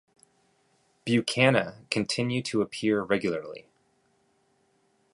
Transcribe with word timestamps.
Buchana 1.05 1.87
continue 1.91 2.41
to 2.41 2.63
appear 2.63 3.03
regularly. 3.03 3.67